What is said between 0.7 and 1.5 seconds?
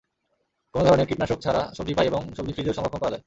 কোন ধরনের কীটনাশক